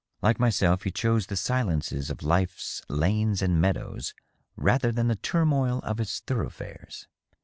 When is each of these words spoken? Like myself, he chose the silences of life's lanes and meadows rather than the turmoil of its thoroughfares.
Like 0.23 0.39
myself, 0.39 0.81
he 0.81 0.89
chose 0.89 1.27
the 1.27 1.35
silences 1.35 2.09
of 2.09 2.23
life's 2.23 2.81
lanes 2.89 3.43
and 3.43 3.61
meadows 3.61 4.15
rather 4.55 4.91
than 4.91 5.09
the 5.09 5.15
turmoil 5.15 5.79
of 5.83 5.99
its 5.99 6.21
thoroughfares. 6.21 7.07